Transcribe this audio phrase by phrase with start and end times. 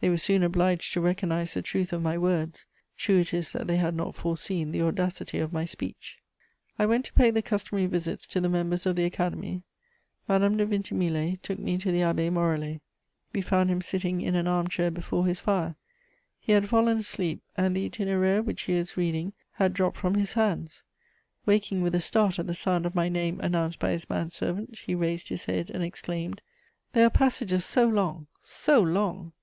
[0.00, 2.64] They were soon obliged to recognise the truth of my words:
[2.96, 6.16] true it is that they had not foreseen the audacity of my speech.
[6.78, 9.64] I went to pay the customary visits to the members of the Academy.
[10.30, 12.80] Madame de Vintimille took me to the Abbé Morellet.
[13.34, 15.76] We found him sitting in an arm chair before his fire;
[16.38, 20.32] he had fallen asleep, and the Itinéraire, which he was reading, had dropped from his
[20.32, 20.84] hands.
[21.44, 24.78] Waking with a start at the sound of my name announced by his man servant,
[24.86, 26.40] he raised his head and exclaimed:
[26.94, 29.34] "There are passages so long, so long!"